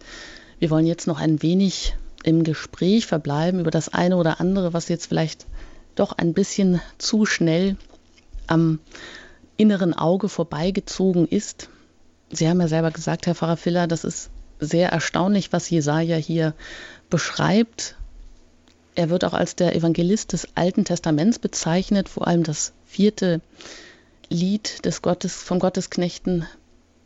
[0.59, 4.91] Wir wollen jetzt noch ein wenig im Gespräch verbleiben über das eine oder andere, was
[4.91, 5.47] jetzt vielleicht
[5.95, 7.79] doch ein bisschen zu schnell
[8.47, 8.81] am
[9.57, 11.71] inneren Auge vorbeigezogen ist.
[12.31, 14.29] Sie haben ja selber gesagt, Herr Pfarrer Filler, das ist
[14.61, 16.55] sehr erstaunlich, was Jesaja hier
[17.11, 17.97] beschreibt.
[18.95, 23.41] Er wird auch als der Evangelist des Alten Testaments bezeichnet, vor allem das vierte
[24.29, 26.47] Lied des Gottes, vom Gottesknechten,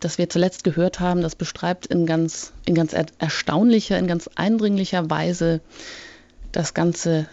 [0.00, 5.10] das wir zuletzt gehört haben, das beschreibt in ganz, in ganz erstaunlicher, in ganz eindringlicher
[5.10, 5.60] Weise
[6.52, 7.26] das ganze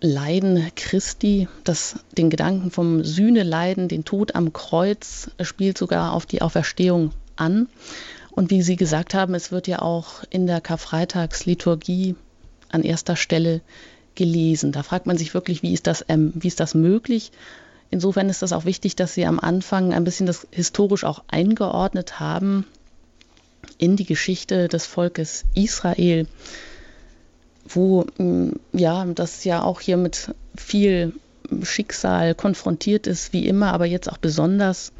[0.00, 6.42] Leiden Christi, das den Gedanken vom Sühneleiden, den Tod am Kreuz, spielt sogar auf die
[6.42, 7.68] Auferstehung an.
[8.40, 12.14] Und wie Sie gesagt haben, es wird ja auch in der Karfreitagsliturgie
[12.70, 13.60] an erster Stelle
[14.14, 14.72] gelesen.
[14.72, 17.32] Da fragt man sich wirklich, wie ist das, ähm, wie ist das möglich?
[17.90, 22.18] Insofern ist das auch wichtig, dass Sie am Anfang ein bisschen das historisch auch eingeordnet
[22.18, 22.64] haben
[23.76, 26.26] in die Geschichte des Volkes Israel,
[27.68, 31.12] wo mm, ja das ja auch hier mit viel
[31.60, 34.92] Schicksal konfrontiert ist, wie immer, aber jetzt auch besonders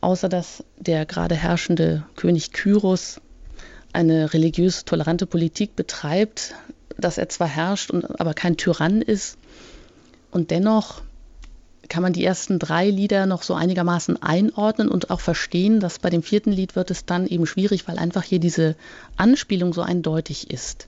[0.00, 3.20] außer dass der gerade herrschende König Kyros
[3.92, 6.54] eine religiös tolerante Politik betreibt,
[6.96, 9.36] dass er zwar herrscht, und, aber kein Tyrann ist.
[10.30, 11.02] Und dennoch
[11.88, 16.08] kann man die ersten drei Lieder noch so einigermaßen einordnen und auch verstehen, dass bei
[16.08, 18.76] dem vierten Lied wird es dann eben schwierig, weil einfach hier diese
[19.16, 20.86] Anspielung so eindeutig ist.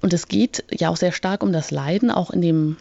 [0.00, 2.76] Und es geht ja auch sehr stark um das Leiden, auch in dem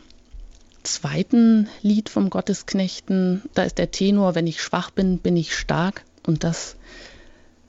[0.84, 6.04] zweiten Lied vom Gottesknechten, da ist der Tenor, wenn ich schwach bin, bin ich stark.
[6.26, 6.76] Und das,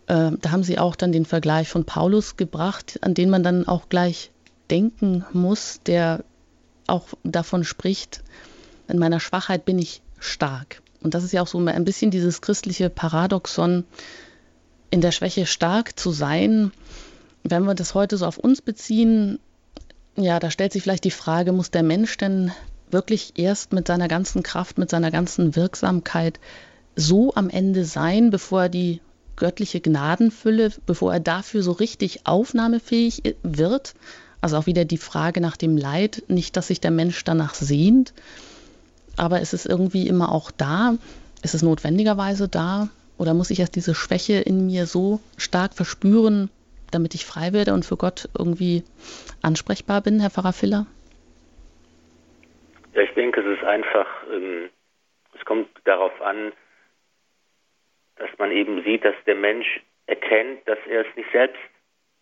[0.07, 3.66] äh, da haben sie auch dann den Vergleich von Paulus gebracht, an den man dann
[3.66, 4.31] auch gleich
[4.70, 6.24] denken muss, der
[6.87, 8.22] auch davon spricht,
[8.88, 10.83] in meiner Schwachheit bin ich stark.
[11.03, 13.85] Und das ist ja auch so ein bisschen dieses christliche Paradoxon,
[14.90, 16.72] in der Schwäche stark zu sein.
[17.42, 19.38] Wenn wir das heute so auf uns beziehen,
[20.16, 22.53] ja, da stellt sich vielleicht die Frage, muss der Mensch denn
[22.94, 26.40] wirklich erst mit seiner ganzen Kraft, mit seiner ganzen Wirksamkeit
[26.96, 29.02] so am Ende sein, bevor er die
[29.37, 33.94] göttliche Gnadenfülle, bevor er dafür so richtig aufnahmefähig wird.
[34.40, 38.14] Also auch wieder die Frage nach dem Leid, nicht, dass sich der Mensch danach sehnt,
[39.16, 40.96] aber ist es irgendwie immer auch da?
[41.42, 42.88] Ist es notwendigerweise da?
[43.16, 46.50] Oder muss ich erst diese Schwäche in mir so stark verspüren,
[46.90, 48.83] damit ich frei werde und für Gott irgendwie
[49.40, 50.87] ansprechbar bin, Herr Pfarrer Filler?
[52.94, 54.70] Ja, ich denke, es ist einfach, ähm,
[55.35, 56.52] es kommt darauf an,
[58.16, 61.61] dass man eben sieht, dass der Mensch erkennt, dass er es nicht selbst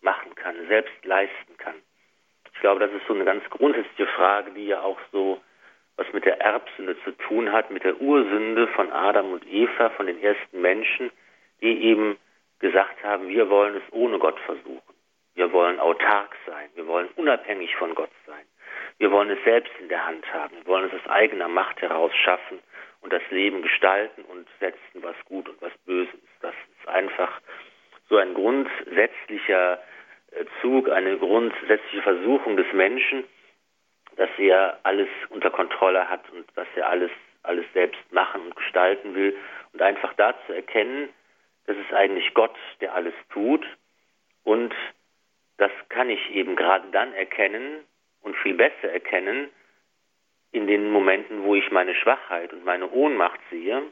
[0.00, 1.74] machen kann, selbst leisten kann.
[2.54, 5.42] Ich glaube, das ist so eine ganz grundsätzliche Frage, die ja auch so
[5.96, 10.06] was mit der Erbsünde zu tun hat, mit der Ursünde von Adam und Eva, von
[10.06, 11.10] den ersten Menschen,
[11.60, 12.16] die eben
[12.60, 14.94] gesagt haben, wir wollen es ohne Gott versuchen.
[15.34, 16.70] Wir wollen autark sein.
[16.74, 18.44] Wir wollen wollen unabhängig von Gott sein.
[19.02, 20.54] Wir wollen es selbst in der Hand haben.
[20.58, 22.60] Wir wollen es aus eigener Macht heraus schaffen
[23.00, 26.40] und das Leben gestalten und setzen, was gut und was böse ist.
[26.40, 27.40] Das ist einfach
[28.08, 29.82] so ein grundsätzlicher
[30.30, 33.24] äh, Zug, eine grundsätzliche Versuchung des Menschen,
[34.14, 37.10] dass er alles unter Kontrolle hat und dass er alles,
[37.42, 39.36] alles selbst machen und gestalten will
[39.72, 41.08] und einfach da zu erkennen,
[41.66, 43.66] das ist eigentlich Gott, der alles tut
[44.44, 44.72] und
[45.56, 47.82] das kann ich eben gerade dann erkennen
[48.22, 49.50] und viel besser erkennen
[50.52, 53.82] in den Momenten, wo ich meine Schwachheit und meine Ohnmacht sehe,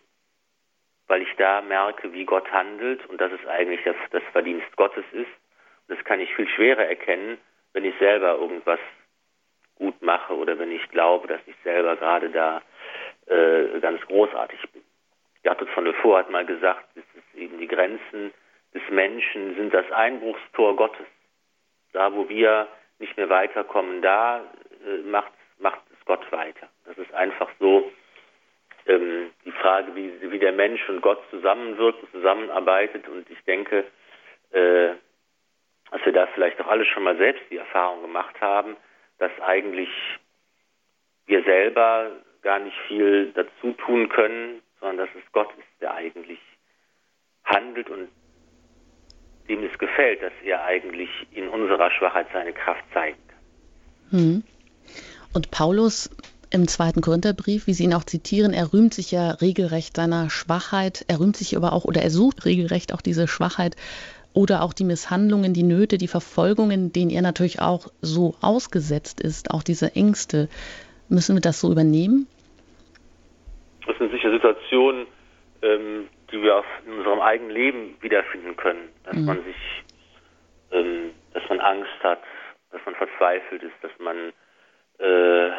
[1.06, 5.04] weil ich da merke, wie Gott handelt und dass es eigentlich das, das Verdienst Gottes
[5.12, 5.30] ist.
[5.88, 7.38] Und das kann ich viel schwerer erkennen,
[7.72, 8.80] wenn ich selber irgendwas
[9.76, 12.62] gut mache oder wenn ich glaube, dass ich selber gerade da
[13.26, 14.82] äh, ganz großartig bin.
[15.42, 18.32] Gertrud von Vor hat mal gesagt, es ist eben die Grenzen
[18.74, 21.06] des Menschen sind das Einbruchstor Gottes.
[21.92, 22.68] Da, wo wir
[23.00, 24.44] nicht mehr weiterkommen, da
[24.86, 26.68] äh, macht, macht es Gott weiter.
[26.84, 27.90] Das ist einfach so
[28.86, 33.08] ähm, die Frage, wie, wie der Mensch und Gott zusammenwirkt und zusammenarbeitet.
[33.08, 33.84] Und ich denke,
[34.52, 34.90] äh,
[35.90, 38.76] dass wir da vielleicht auch alle schon mal selbst die Erfahrung gemacht haben,
[39.18, 39.88] dass eigentlich
[41.26, 42.10] wir selber
[42.42, 46.40] gar nicht viel dazu tun können, sondern dass es Gott ist, der eigentlich
[47.44, 48.08] handelt und
[49.50, 53.18] dem es gefällt, dass er eigentlich in unserer Schwachheit seine Kraft zeigt.
[54.10, 54.44] Hm.
[55.34, 56.10] Und Paulus
[56.52, 61.04] im zweiten Korintherbrief, wie Sie ihn auch zitieren, er rühmt sich ja regelrecht seiner Schwachheit,
[61.08, 63.76] er rühmt sich aber auch oder er sucht regelrecht auch diese Schwachheit
[64.32, 69.50] oder auch die Misshandlungen, die Nöte, die Verfolgungen, denen er natürlich auch so ausgesetzt ist,
[69.50, 70.48] auch diese Ängste.
[71.08, 72.28] Müssen wir das so übernehmen?
[73.86, 75.06] Das sind sicher Situationen,
[75.62, 78.88] ähm, die wir in unserem eigenen Leben wiederfinden können.
[79.04, 79.24] Dass mhm.
[79.24, 79.84] man sich,
[80.72, 82.22] ähm, dass man Angst hat,
[82.70, 84.32] dass man verzweifelt ist, dass man
[84.98, 85.50] äh,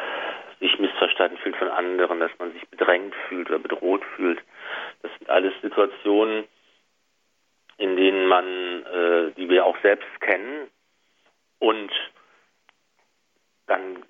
[0.60, 4.40] sich missverstanden fühlt von anderen, dass man sich bedrängt fühlt oder bedroht fühlt.
[5.02, 6.46] Das sind alles Situationen,
[7.78, 8.46] in denen man,
[8.86, 10.68] äh, die wir auch selbst kennen.
[11.60, 11.92] Und
[13.68, 14.04] dann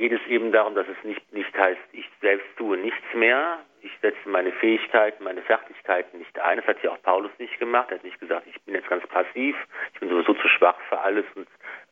[0.00, 3.92] geht es eben darum, dass es nicht, nicht heißt, ich selbst tue nichts mehr, ich
[4.00, 6.56] setze meine Fähigkeiten, meine Fertigkeiten nicht ein.
[6.56, 7.90] Das hat ja auch Paulus nicht gemacht.
[7.90, 9.54] Er hat nicht gesagt, ich bin jetzt ganz passiv,
[9.92, 11.46] ich bin sowieso zu schwach für alles und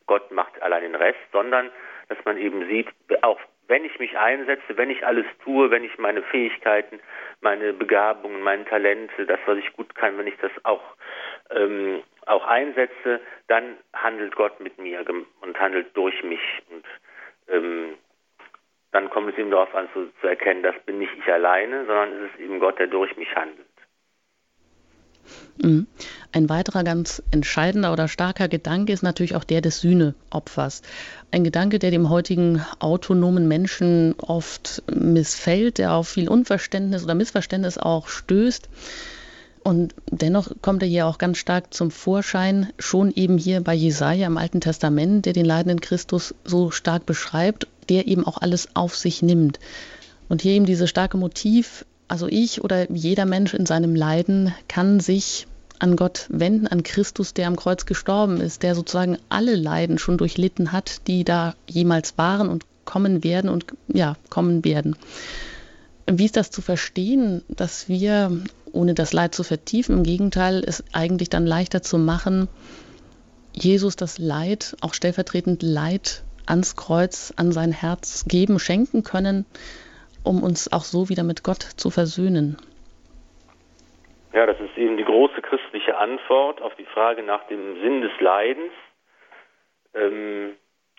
[0.07, 1.69] Gott macht allein den Rest, sondern
[2.07, 2.87] dass man eben sieht,
[3.21, 6.99] auch wenn ich mich einsetze, wenn ich alles tue, wenn ich meine Fähigkeiten,
[7.41, 10.81] meine Begabungen, meine Talente, das, was ich gut kann, wenn ich das auch,
[11.51, 15.05] ähm, auch einsetze, dann handelt Gott mit mir
[15.41, 16.41] und handelt durch mich.
[16.71, 16.83] Und
[17.51, 17.95] ähm,
[18.91, 22.11] dann kommt es eben darauf an zu, zu erkennen, das bin nicht ich alleine, sondern
[22.13, 23.67] es ist eben Gott, der durch mich handelt.
[25.61, 25.87] Mhm.
[26.31, 30.81] Ein weiterer ganz entscheidender oder starker Gedanke ist natürlich auch der des Sühneopfers.
[31.31, 37.77] Ein Gedanke, der dem heutigen autonomen Menschen oft missfällt, der auf viel Unverständnis oder Missverständnis
[37.77, 38.69] auch stößt.
[39.63, 44.27] Und dennoch kommt er hier auch ganz stark zum Vorschein, schon eben hier bei Jesaja
[44.27, 48.95] im Alten Testament, der den leidenden Christus so stark beschreibt, der eben auch alles auf
[48.95, 49.59] sich nimmt.
[50.29, 54.99] Und hier eben dieses starke Motiv, also ich oder jeder Mensch in seinem Leiden kann
[54.99, 55.47] sich
[55.79, 60.17] an Gott wenden, an Christus, der am Kreuz gestorben ist, der sozusagen alle Leiden schon
[60.17, 64.95] durchlitten hat, die da jemals waren und kommen werden und ja, kommen werden.
[66.11, 68.41] Wie ist das zu verstehen, dass wir,
[68.73, 72.47] ohne das Leid zu vertiefen, im Gegenteil, es eigentlich dann leichter zu machen,
[73.53, 79.45] Jesus das Leid, auch stellvertretend Leid ans Kreuz, an sein Herz geben, schenken können,
[80.23, 82.57] um uns auch so wieder mit Gott zu versöhnen?
[84.33, 88.11] Ja, das ist eben die große christliche Antwort auf die Frage nach dem Sinn des
[88.19, 88.71] Leidens,
[89.93, 90.55] ähm,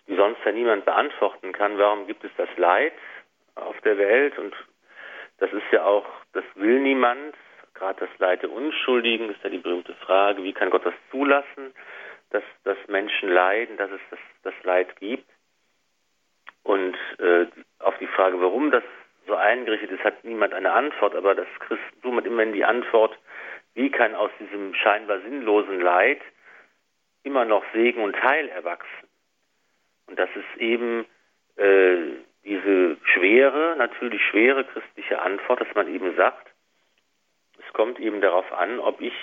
[0.07, 1.77] die sonst ja niemand beantworten kann.
[1.77, 2.93] Warum gibt es das Leid
[3.55, 4.37] auf der Welt?
[4.37, 4.53] Und
[5.37, 7.35] das ist ja auch, das will niemand.
[7.73, 11.73] Gerade das Leid der Unschuldigen ist ja die berühmte Frage, wie kann Gott das zulassen,
[12.29, 15.29] dass, dass Menschen leiden, dass es das, das Leid gibt?
[16.63, 17.47] Und äh,
[17.79, 18.83] auf die Frage, warum das
[19.27, 23.17] so eingerichtet ist, hat niemand eine Antwort, aber das Christentum hat immerhin die Antwort,
[23.73, 26.21] wie kann aus diesem scheinbar sinnlosen Leid
[27.23, 29.07] immer noch Segen und Heil erwachsen?
[30.07, 31.05] Und das ist eben
[31.55, 31.97] äh,
[32.43, 36.50] diese schwere, natürlich schwere christliche Antwort, dass man eben sagt,
[37.71, 39.13] es kommt eben darauf an, ob ich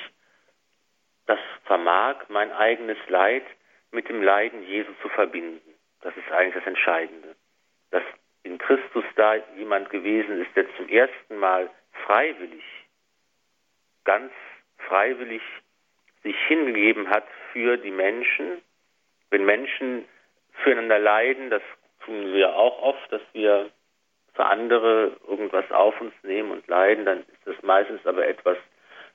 [1.26, 3.44] das vermag, mein eigenes Leid
[3.90, 5.74] mit dem Leiden Jesu zu verbinden.
[6.01, 7.36] Das ist eigentlich das Entscheidende.
[7.90, 8.03] Dass
[8.44, 11.70] in Christus da jemand gewesen ist, der zum ersten Mal
[12.07, 12.64] freiwillig,
[14.05, 14.32] ganz
[14.78, 15.42] freiwillig
[16.22, 18.62] sich hingegeben hat für die Menschen.
[19.28, 20.07] Wenn Menschen
[20.62, 21.62] füreinander leiden, das
[22.05, 23.70] tun wir auch oft, dass wir
[24.39, 28.57] für andere irgendwas auf uns nehmen und leiden, dann ist das meistens aber etwas,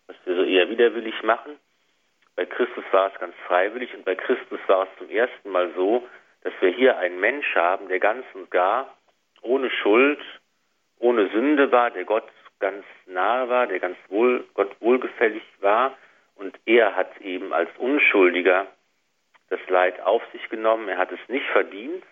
[0.07, 1.57] was wir so eher widerwillig machen.
[2.35, 6.05] Bei Christus war es ganz freiwillig und bei Christus war es zum ersten Mal so,
[6.41, 8.97] dass wir hier einen Mensch haben, der ganz und gar
[9.41, 10.19] ohne Schuld,
[10.99, 12.27] ohne Sünde war, der Gott
[12.59, 15.97] ganz nahe war, der ganz wohl, Gott wohlgefällig war
[16.35, 18.67] und er hat eben als Unschuldiger
[19.49, 20.89] das Leid auf sich genommen.
[20.89, 22.03] Er hat es nicht verdient,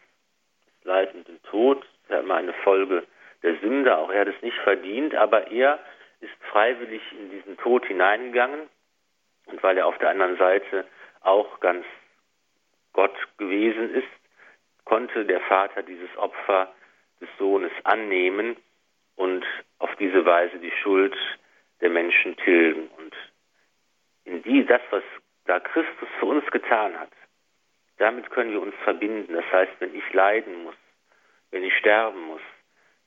[0.78, 1.86] das Leid und den Tod,
[2.20, 3.04] immer eine Folge
[3.44, 5.80] der Sünde, auch er hat es nicht verdient, aber er
[6.20, 8.70] ist freiwillig in diesen Tod hineingegangen
[9.46, 10.86] und weil er auf der anderen Seite
[11.22, 11.86] auch ganz
[12.94, 14.08] Gott gewesen ist,
[14.86, 16.74] konnte der Vater dieses Opfer
[17.20, 18.58] des Sohnes annehmen
[19.16, 19.46] und
[19.80, 21.16] auf diese Weise die Schuld
[21.80, 22.90] der Menschen tilgen.
[22.98, 23.16] Und
[24.26, 25.04] in die, das, was
[25.46, 27.12] da Christus für uns getan hat,
[27.98, 29.34] damit können wir uns verbinden.
[29.34, 30.76] Das heißt, wenn ich leiden muss,
[31.52, 32.42] wenn ich sterben muss,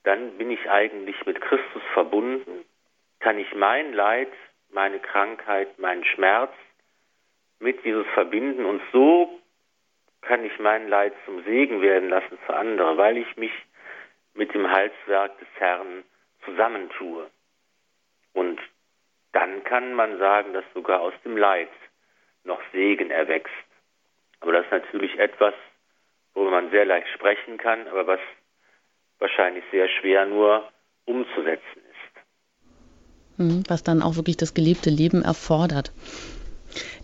[0.03, 2.63] dann bin ich eigentlich mit Christus verbunden,
[3.19, 4.31] kann ich mein Leid,
[4.69, 6.51] meine Krankheit, meinen Schmerz
[7.59, 9.39] mit Jesus verbinden und so
[10.21, 13.53] kann ich mein Leid zum Segen werden lassen für andere, weil ich mich
[14.33, 16.03] mit dem Heilswerk des Herrn
[16.43, 17.29] zusammentue.
[18.33, 18.59] Und
[19.31, 21.69] dann kann man sagen, dass sogar aus dem Leid
[22.43, 23.53] noch Segen erwächst.
[24.39, 25.53] Aber das ist natürlich etwas,
[26.35, 28.19] worüber man sehr leicht sprechen kann, aber was
[29.19, 30.69] wahrscheinlich sehr schwer nur
[31.05, 33.37] umzusetzen ist.
[33.37, 35.91] Hm, was dann auch wirklich das gelebte Leben erfordert.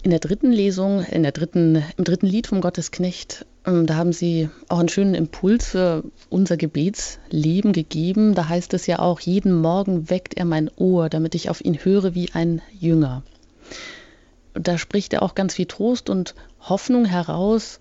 [0.03, 4.11] In der dritten Lesung, in der dritten, im dritten Lied vom Gottesknecht, ähm, da haben
[4.11, 8.35] Sie auch einen schönen Impuls für unser Gebetsleben gegeben.
[8.35, 11.75] Da heißt es ja auch, jeden Morgen weckt er mein Ohr, damit ich auf ihn
[11.75, 13.23] höre wie ein Jünger.
[14.53, 17.79] Da spricht er auch ganz viel Trost und Hoffnung heraus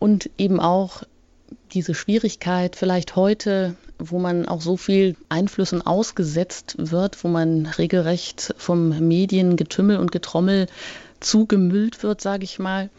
[0.00, 1.04] und eben auch
[1.72, 8.54] diese Schwierigkeit vielleicht heute, wo man auch so viel Einflüssen ausgesetzt wird, wo man regelrecht
[8.56, 10.66] vom Mediengetümmel und Getrommel
[11.20, 12.90] zugemüllt wird, sage ich mal,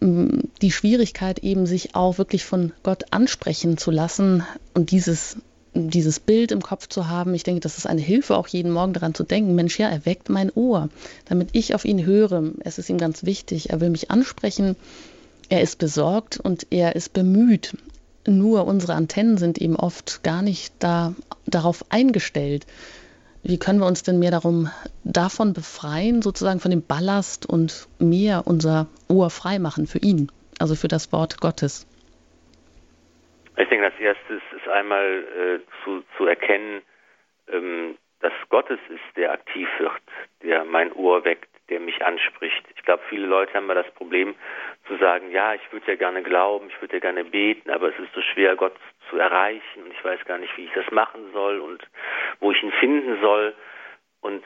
[0.00, 5.36] die Schwierigkeit eben, sich auch wirklich von Gott ansprechen zu lassen und dieses,
[5.74, 7.34] dieses Bild im Kopf zu haben.
[7.34, 10.06] Ich denke, das ist eine Hilfe, auch jeden Morgen daran zu denken, Mensch, ja, er
[10.06, 10.88] weckt mein Ohr,
[11.24, 12.52] damit ich auf ihn höre.
[12.60, 13.70] Es ist ihm ganz wichtig.
[13.70, 14.76] Er will mich ansprechen.
[15.50, 17.76] Er ist besorgt und er ist bemüht.
[18.26, 21.14] Nur unsere Antennen sind eben oft gar nicht da,
[21.46, 22.66] darauf eingestellt.
[23.42, 24.70] Wie können wir uns denn mehr darum
[25.04, 30.74] davon befreien, sozusagen von dem Ballast und mehr unser Ohr frei machen für ihn, also
[30.74, 31.86] für das Wort Gottes?
[33.56, 36.82] Ich denke, als erstes ist einmal äh, zu, zu erkennen,
[37.50, 40.02] ähm, dass Gottes ist, der aktiv wird,
[40.42, 42.64] der mein Ohr weckt, der mich anspricht.
[42.74, 44.34] Ich glaube, viele Leute haben immer das Problem
[44.86, 47.98] zu sagen, ja, ich würde ja gerne glauben, ich würde ja gerne beten, aber es
[47.98, 48.74] ist so schwer, Gott
[49.10, 51.86] zu erreichen und ich weiß gar nicht, wie ich das machen soll und
[52.40, 53.54] wo ich ihn finden soll.
[54.20, 54.44] Und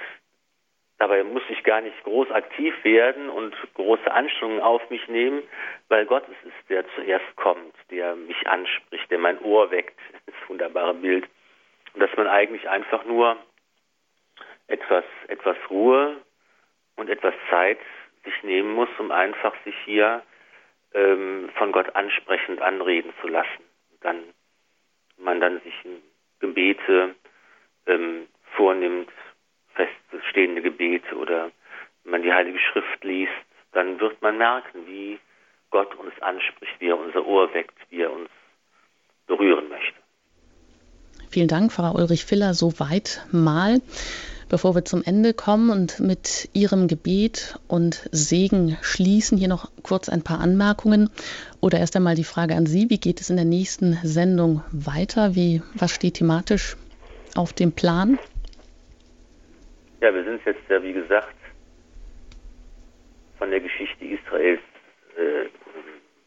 [0.99, 5.43] dabei muss ich gar nicht groß aktiv werden und große Anstrengungen auf mich nehmen,
[5.89, 9.99] weil Gott es ist, der zuerst kommt, der mich anspricht, der mein Ohr weckt.
[10.27, 11.29] Das wunderbare Bild.
[11.95, 13.37] Und dass man eigentlich einfach nur
[14.73, 16.17] etwas, etwas Ruhe
[16.97, 17.79] und etwas Zeit
[18.25, 20.23] sich nehmen muss, um einfach sich hier
[20.95, 23.65] ähm, von Gott ansprechend anreden zu lassen.
[24.01, 24.19] Dann
[25.19, 25.75] man dann sich
[26.41, 27.15] Gebete
[27.87, 29.11] ähm, vornimmt,
[29.75, 31.51] feststehende Gebete oder
[32.05, 33.33] wenn man die Heilige Schrift liest,
[33.73, 35.19] dann wird man merken, wie
[35.71, 38.29] Gott uns anspricht, wie er unser Ohr weckt, wie er uns
[39.27, 39.95] berühren möchte.
[41.31, 43.81] Vielen Dank, Frau Ulrich Filler, soweit mal.
[44.53, 50.11] Bevor wir zum Ende kommen und mit Ihrem Gebet und Segen schließen, hier noch kurz
[50.11, 51.09] ein paar Anmerkungen.
[51.63, 55.35] Oder erst einmal die Frage an Sie, wie geht es in der nächsten Sendung weiter?
[55.35, 56.77] Wie, was steht thematisch
[57.35, 58.19] auf dem Plan?
[60.03, 61.35] Ja, wir sind jetzt ja, wie gesagt,
[63.39, 64.61] von der Geschichte Israels,
[65.17, 65.47] äh,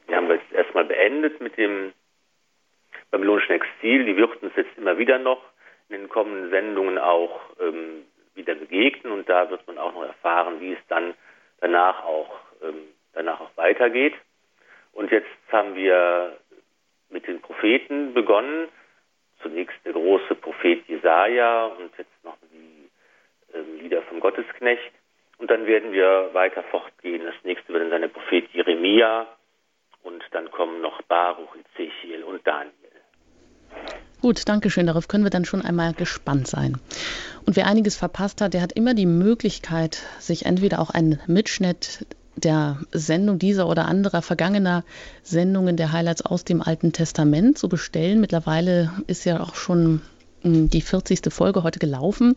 [0.08, 1.94] wir haben jetzt erstmal beendet mit dem
[3.12, 4.06] babylonischen Exil.
[4.06, 5.44] Die wird uns jetzt immer wieder noch
[5.90, 8.02] in den kommenden Sendungen auch ähm,
[8.36, 11.14] wieder begegnen und da wird man auch noch erfahren, wie es dann
[11.60, 14.14] danach auch, ähm, danach auch weitergeht.
[14.94, 16.38] Und jetzt haben wir
[17.10, 18.70] mit den Propheten begonnen.
[19.42, 22.90] Zunächst der große Prophet Jesaja und jetzt noch die
[23.54, 24.92] ähm, Lieder vom Gottesknecht.
[25.38, 27.26] Und dann werden wir weiter fortgehen.
[27.26, 29.28] Das nächste wird dann der Prophet Jeremia
[30.04, 32.85] und dann kommen noch Baruch, Ezechiel und Daniel.
[34.26, 34.88] Gut, danke schön.
[34.88, 36.80] Darauf können wir dann schon einmal gespannt sein.
[37.46, 42.08] Und wer einiges verpasst hat, der hat immer die Möglichkeit, sich entweder auch einen Mitschnitt
[42.36, 44.84] der Sendung dieser oder anderer vergangener
[45.22, 48.20] Sendungen der Highlights aus dem Alten Testament zu bestellen.
[48.20, 50.02] Mittlerweile ist ja auch schon
[50.42, 51.32] hm, die 40.
[51.32, 52.36] Folge heute gelaufen.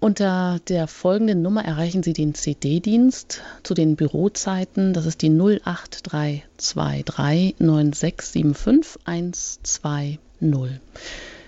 [0.00, 4.92] Unter der folgenden Nummer erreichen Sie den CD-Dienst zu den Bürozeiten.
[4.92, 10.18] Das ist die 08323 9675 120.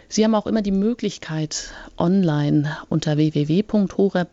[0.08, 4.24] Sie haben auch immer die Möglichkeit, online unter www.horeb.org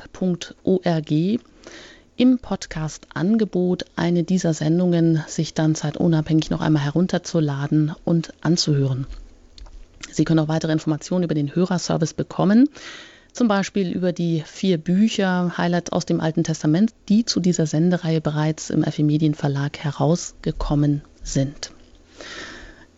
[2.18, 9.06] im Podcast-Angebot eine dieser Sendungen sich dann zeitunabhängig noch einmal herunterzuladen und anzuhören.
[10.12, 12.70] Sie können auch weitere Informationen über den Hörerservice bekommen,
[13.34, 18.22] zum Beispiel über die vier Bücher Highlights aus dem Alten Testament, die zu dieser Sendereihe
[18.22, 21.72] bereits im FE Medien Verlag herausgekommen sind.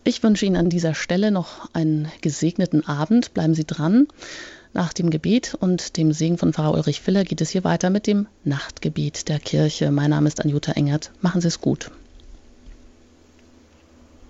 [0.04, 3.34] Ich wünsche Ihnen an dieser Stelle noch einen gesegneten Abend.
[3.34, 4.08] Bleiben Sie dran.
[4.72, 8.06] Nach dem Gebet und dem Segen von Pfarrer Ulrich Filler geht es hier weiter mit
[8.06, 9.90] dem Nachtgebet der Kirche.
[9.90, 11.10] Mein Name ist Anjuta Engert.
[11.20, 11.90] Machen Sie es gut.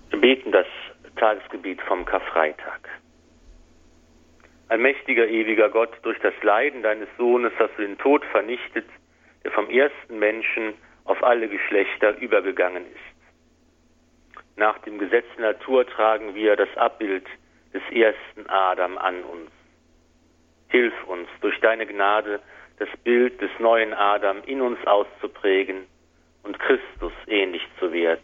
[0.09, 0.65] Wir beten das
[1.17, 2.89] Tagesgebet vom Karfreitag.
[4.69, 8.85] Allmächtiger, ewiger Gott, durch das Leiden deines Sohnes hast du den Tod vernichtet,
[9.43, 10.73] der vom ersten Menschen
[11.05, 13.08] auf alle Geschlechter übergegangen ist.
[14.59, 17.23] Nach dem Gesetz der Natur tragen wir das Abbild
[17.73, 19.49] des ersten Adam an uns.
[20.67, 22.41] Hilf uns durch deine Gnade,
[22.77, 25.85] das Bild des neuen Adam in uns auszuprägen
[26.43, 28.19] und Christus ähnlich zu werden,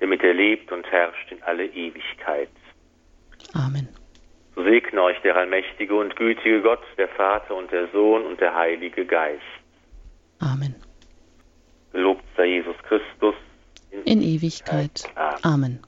[0.00, 2.48] damit er lebt und herrscht in alle Ewigkeit.
[3.52, 3.86] Amen.
[4.54, 8.54] So segne euch der allmächtige und gütige Gott, der Vater und der Sohn und der
[8.54, 9.42] Heilige Geist.
[10.40, 10.76] Amen.
[11.92, 13.34] Gelobt sei Jesus Christus
[14.04, 15.06] in, Ewigkeit.
[15.44, 15.80] Amen.